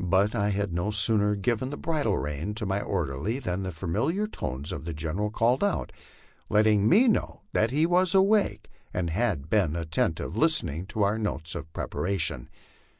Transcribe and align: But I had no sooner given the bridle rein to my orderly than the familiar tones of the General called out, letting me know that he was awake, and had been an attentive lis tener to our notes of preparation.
But 0.00 0.34
I 0.34 0.48
had 0.48 0.72
no 0.72 0.90
sooner 0.90 1.36
given 1.36 1.70
the 1.70 1.76
bridle 1.76 2.18
rein 2.18 2.52
to 2.54 2.66
my 2.66 2.80
orderly 2.80 3.38
than 3.38 3.62
the 3.62 3.70
familiar 3.70 4.26
tones 4.26 4.72
of 4.72 4.84
the 4.84 4.92
General 4.92 5.30
called 5.30 5.62
out, 5.62 5.92
letting 6.48 6.88
me 6.88 7.06
know 7.06 7.42
that 7.52 7.70
he 7.70 7.86
was 7.86 8.12
awake, 8.12 8.68
and 8.92 9.10
had 9.10 9.48
been 9.48 9.76
an 9.76 9.76
attentive 9.76 10.36
lis 10.36 10.62
tener 10.62 10.82
to 10.88 11.04
our 11.04 11.16
notes 11.16 11.54
of 11.54 11.72
preparation. 11.72 12.50